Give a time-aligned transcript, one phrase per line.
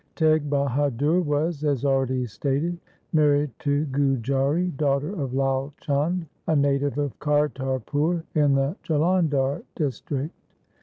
[0.15, 2.75] Teg Bahadur was, as already stated,
[3.13, 10.33] married to Gujari, daughter of Lai Chand, a native of Kartarpur in the Jalandhar District.